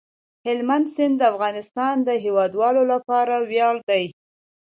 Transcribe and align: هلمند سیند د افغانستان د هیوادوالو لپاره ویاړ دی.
هلمند 0.45 0.85
سیند 0.95 1.15
د 1.17 1.21
افغانستان 1.33 1.95
د 2.07 2.09
هیوادوالو 2.25 2.81
لپاره 2.93 3.35
ویاړ 3.49 3.75
دی. 3.89 4.05